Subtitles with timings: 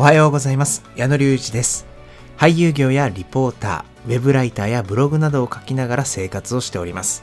[0.00, 0.82] おはようございます。
[0.96, 1.84] 矢野隆一です。
[2.38, 7.22] 俳優業やリポーターウェブライターやブログなどを書きながら生活をしております。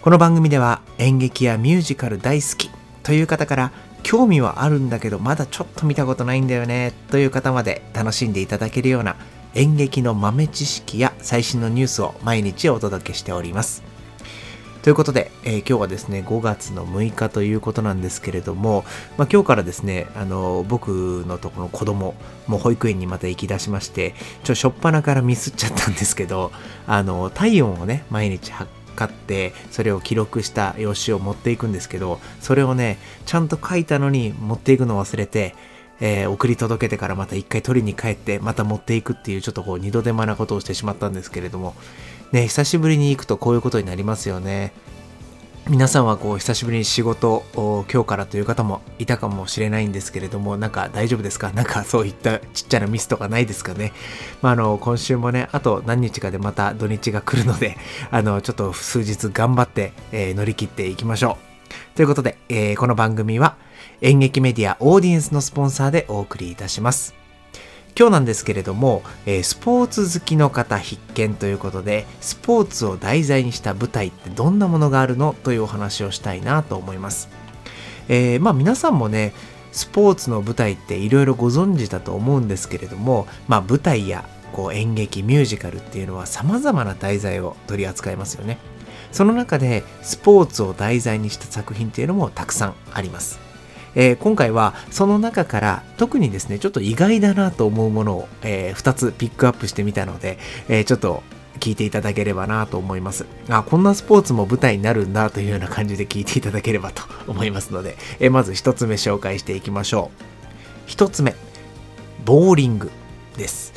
[0.00, 2.70] この番組では演劇やミュージカル大好き
[3.04, 3.70] という方から
[4.02, 9.14] 興味はあるんだけどまだちょっと見たことないんだよねという方まで楽しんでいただけるような
[9.54, 13.84] 演劇の豆知識や最新のニュースを毎日お届けしております。
[14.82, 18.84] ということで、えー、今日はですね、5月の6日ということなんですけれども、
[19.16, 22.16] まあ、今日からですね、あの、僕のとこの子供、
[22.48, 26.50] も保育園にまた行き出しまして、ちょ、しょっぱなからミスっちゃったんですけど、
[26.88, 28.68] あの、体温をね、毎日測
[29.08, 35.54] って、それを記録した用紙を持っていくんですけど、それをね、ちゃんと書いたのに持っていくのを忘れて、
[36.02, 41.74] えー、送り届けてからまた一回取りに帰ってまた持っていくっていうちょっとこう二度手間なことをしてしまったんですけれども。
[42.32, 44.72] ね久しぶりに行くとこういうことになりますよね。
[45.68, 51.52] 皆さんはこう久しぶりに仕事を今日からという方もいたかもしれないんですけれどもなんか大丈夫ですか？
[51.52, 53.92] なんかそういったちっちゃなミスとかないですかね？
[54.40, 57.76] まああの今週もねあと何日かでまた土日が来るので
[58.10, 61.51] あのちょっと数日頑張って、えー、乗り切っていきましょう。
[61.94, 63.56] ということで、えー、この番組は
[64.00, 67.14] 演劇メディアオーディエンスのスポンサーでお送りいたします。
[67.94, 75.34] 今日なんですけれども、えー、スポーツ好きの方必見ということで、スポーツを題材にした舞台ってどんなものがあるの？
[75.42, 77.28] というお話をしたいなと思います。
[78.08, 79.34] えー、まあ皆さんもね、
[79.72, 88.56] スポーツの舞台っていろいろご存知だと思うんですけれども、まあ舞台やこう演劇、ミュージカルっていうのは様々な題材を取り扱いますよね。
[89.12, 93.38] その中でスポーツを題材にした作品っていうのもたくさんあります。
[93.94, 100.38] えー、今回はその中から特にですね、ちょっと意外だなと思うものを、えー、2つピックアップしてみたので、
[100.68, 101.22] えー、ちょっと
[101.60, 103.26] 聞いていただければなと思います。
[103.48, 110.10] あ、こんなスポーツも舞台になるんだというような感じで聞いていただければと思いますので、えまず1つ目紹介していきましょ
[110.88, 110.90] う。
[110.90, 111.34] 1つ目、
[112.24, 112.90] ボーリング
[113.36, 113.72] です。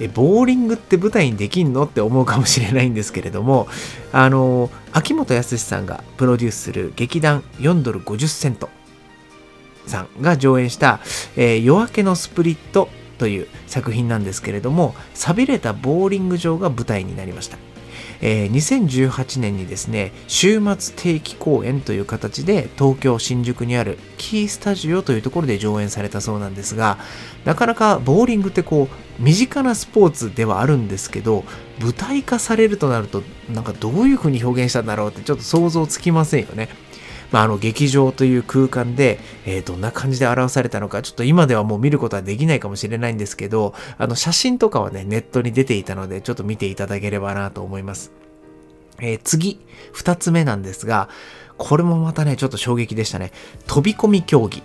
[0.00, 1.84] え、ボーリングって舞台にできんの？
[1.84, 3.68] って思うかもしれないんですけれども、
[4.12, 8.68] あの、秋元康さんがプロデュースする劇団4ドル50セント
[9.86, 11.00] さんが上演した、
[11.36, 12.88] えー、夜明けのスプリット
[13.18, 17.58] という作品なんですけれども、錆びれたボーリング場が舞台になりました。
[18.22, 26.98] えー、2018年にですね、週末定期公演という形で東京新宿にあるキースタジオというところで上演されたそうなんですが、
[27.44, 31.44] なかなかボーリングってこう、身近なスポーツではあるんですけど、
[31.80, 33.22] 舞台化されるとなると、
[33.52, 36.68] なんかどういう風に表現したんだろうってちょっと想像つきませんよね。
[37.32, 48.12] まあ、あの劇場という空間で、えー、どんな感じで表されたのか、ちょっと今ではもう見ることはできないかもしれないんですけど、あの写真とかはね、ネットに出ていたので、ちょっと見ていただければなと思います。
[49.00, 49.60] えー、次、
[49.92, 51.08] 二つ目なんですが、
[51.56, 53.32] これもまたね、ちょっと衝撃でしたね。
[53.66, 54.62] 飛び込み競技。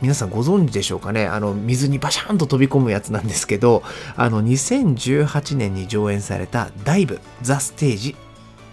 [0.00, 1.26] 皆さんご存知でしょうかね？
[1.26, 3.82] あの、水にバシャンと飛び込むやつなんですけど、
[4.16, 8.16] あの、2018年に上演されたダイブ、ザ・ステージ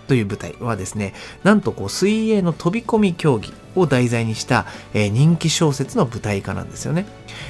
[0.07, 1.13] という舞台はですね、
[1.44, 7.06] なんとこう水泳の飛び込み競技を題材にした、え、人気小説の舞台化なんですよね。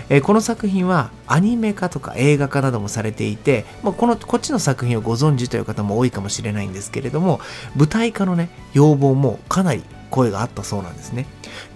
[0.09, 7.39] え、この作品はアニメ化とか映画化などもされていて、まあ、このこっちの作品をご存知という方も多いかもしれないんですけれども、
[7.75, 11.27] 舞台化のね、要望もかなり声があったそうなんですね。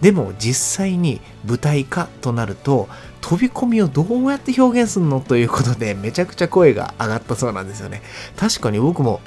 [0.02, 2.88] でも実際に舞台化となると
[3.22, 8.02] 飛び込みをどうやって表現するのということでめちゃくちゃ声が上がったそうなんですよね。
[8.38, 9.22] 確かに僕も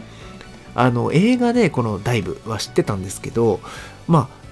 [0.75, 3.61] あの映画でこのダイブは知ってたんですけど
[4.07, 4.45] まあ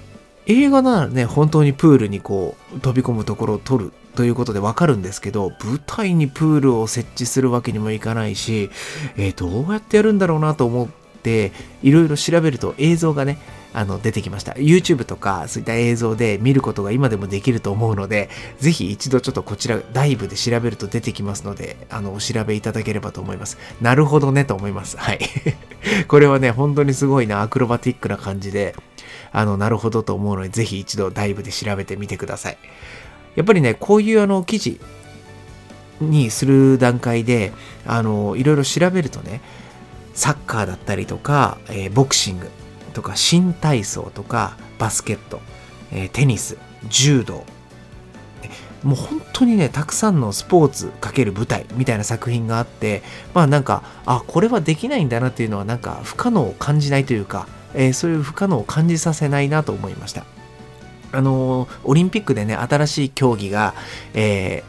[0.45, 8.69] 映画ならね本当にプールにこう飛び込むところを撮るということでわかるんですけど舞台にプールを設置するわけにもいかないし、
[9.17, 10.87] えー、どうやってやるんだろうなと思っ
[11.21, 11.51] て
[11.81, 13.39] いろいろ調べると映像がね
[13.73, 14.53] あの出てきました。
[14.53, 18.29] YouTube とかそういった映像で見ることが今でもできると思うので、
[18.59, 23.57] ぜひ一度ちょっとこちらダイブで調べると出てきますので、あの、お調べいただければと思います。
[23.81, 24.97] なるほどねと思います。
[24.97, 25.19] はい。
[26.07, 28.75] これはね、本当にすごいな、アクロバティックな感じで、
[29.31, 32.57] あの、なるほどと思うので、ぜひ一度ダイブで調べてみてください。
[33.35, 34.79] やっぱりね、こういうあの、記事
[36.01, 37.51] にする段階で、
[37.85, 39.41] あの、いろいろ調べるとね、
[40.13, 42.49] サッカーだったりとか、えー、ボクシング、
[42.93, 45.41] とか新体操とかバスケット、
[45.91, 46.57] えー、テニス
[46.87, 47.43] 柔道
[48.83, 53.01] もう本当にねたくさんのスポーツ×舞台みたいな作品があって
[53.33, 60.25] まあなんかあこれはできないんだなっていうのはなんか不可能を感じないというか、えー、そういう不可能を感じさせないなと思いました。
[61.11, 63.75] あのー、オリンピックでね新しい競技が、
[64.15, 64.63] え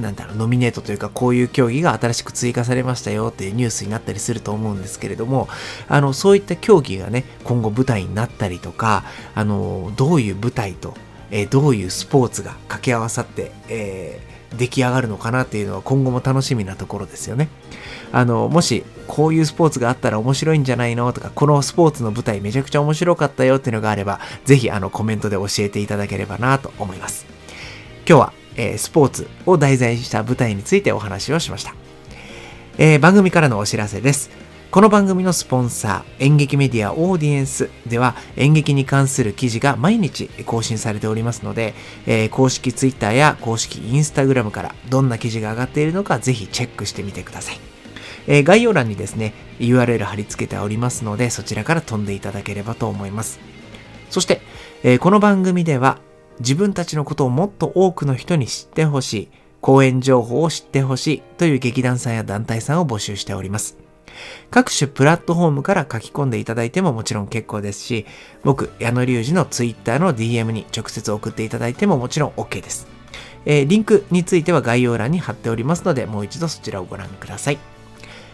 [0.00, 5.48] なんだろう、ノミネートというか、こういう競技が新しく追加されましたよっていうニュースになったりすると思うんですけれども、
[5.88, 10.94] あの、そういった競技がね、今後舞台になったりとか、あの、どういう舞台と、
[11.30, 17.48] えー、どういうスポーツが掛け合わさって、えー出来上がるのかなっていうのは今後も楽しみなところですよね。
[18.10, 21.12] あの、もしこういうスポーツがあったら面白いんじゃないの？
[21.12, 27.26] とか、このスポーツの舞台めちゃくちゃ面白かったよっていうのがあれば、ぜひあのコメントで教えていただければなと思います。
[28.08, 31.72] 今日は、えー、スポーツを題材した舞台についてお話をしました。
[32.76, 34.30] えー、番組からのお知らせです。
[34.70, 41.74] この番組のスポンサー、演劇メディアオーディエンスでは演劇に関する記事が毎日更新されておりますので、
[42.06, 47.58] えー、公式 Twitter や公式 Instagram からどんな記事が上がっているのかぜひチェックしてみてください。
[48.28, 53.40] えー、概要欄にですね、URL 貼り付けておりますので、そちらから飛んでいただければと思います。
[54.08, 54.40] そして、
[54.84, 55.98] えー、この番組では
[56.38, 59.28] 自分たちのことをもっと多くの人に知ってほしい、
[59.60, 63.89] 講演情報を知ってほしいという劇団さんや団体さんを募集しております。
[64.50, 68.06] 各種プラットフォームから書き込んでいただいてももちろん結構ですし、
[68.44, 72.86] 僕、矢野隆二の Twitter の DM に直接送っていただいてももちろん OK です。
[73.46, 77.58] えー、リンクについては概要欄に貼っておりますので、もう一度そちらをご覧ください。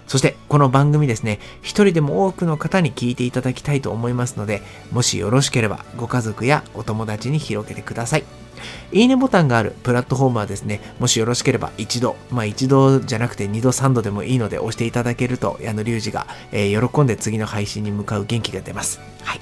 [0.07, 4.63] そして、この番組ですね、一人でも多くの方に聞いていただきたいと思いますので、
[4.93, 8.46] もしよろしければ、ご家族やお友達に広げてください。
[8.93, 19.01] いいねボタンがあるプラットフォームはですね、もしよろしければ一度、まあ一度じゃなくて二度三度でもいいので押していただけると、矢野隆二が、えー、喜んで次の配信に向かう元気が出ます。
[19.23, 19.41] はい。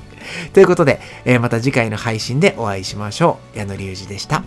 [0.52, 3.58] ということで、えー、また次回の配信でお会いしましょう。
[3.58, 4.42] 矢野隆二でした。